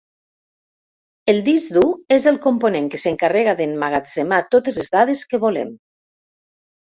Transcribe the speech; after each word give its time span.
El 1.33 1.41
disc 1.49 1.75
dur 1.75 1.83
és 2.15 2.25
el 2.31 2.39
component 2.45 2.87
que 2.95 3.01
s'encarrega 3.03 3.53
d'emmagatzemar 3.59 4.41
totes 4.57 4.81
les 4.81 4.91
dades 4.97 5.23
que 5.35 5.43
volem. 5.47 5.71